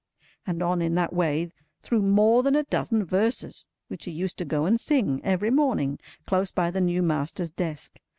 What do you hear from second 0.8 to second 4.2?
in that way through more than a dozen verses, which he